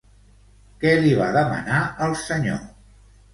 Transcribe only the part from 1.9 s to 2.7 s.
el senyor?